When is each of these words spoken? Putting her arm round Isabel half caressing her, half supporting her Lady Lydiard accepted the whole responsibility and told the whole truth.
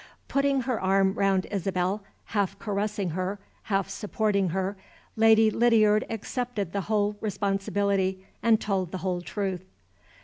Putting 0.27 0.61
her 0.61 0.81
arm 0.81 1.13
round 1.13 1.45
Isabel 1.51 2.03
half 2.33 2.57
caressing 2.57 3.11
her, 3.11 3.37
half 3.65 3.87
supporting 3.87 4.49
her 4.49 4.75
Lady 5.15 5.51
Lydiard 5.51 6.07
accepted 6.09 6.73
the 6.73 6.81
whole 6.81 7.17
responsibility 7.21 8.25
and 8.41 8.59
told 8.59 8.89
the 8.91 8.97
whole 9.05 9.21
truth. 9.21 9.63